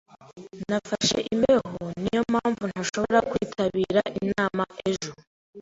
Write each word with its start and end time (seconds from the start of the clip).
Nafashe 0.69 1.19
imbeho. 1.33 1.69
Niyo 2.01 2.21
mpamvu 2.31 2.63
ntashobora 2.71 3.19
kwitabira 3.29 4.01
inama 4.21 4.63
ejo. 4.89 5.11